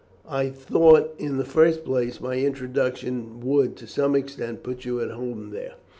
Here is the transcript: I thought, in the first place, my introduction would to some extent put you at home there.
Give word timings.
I 0.27 0.49
thought, 0.49 1.13
in 1.19 1.37
the 1.37 1.45
first 1.45 1.85
place, 1.85 2.19
my 2.19 2.33
introduction 2.37 3.39
would 3.41 3.75
to 3.77 3.85
some 3.85 4.15
extent 4.15 4.63
put 4.63 4.83
you 4.83 4.99
at 4.99 5.11
home 5.11 5.51
there. 5.51 5.75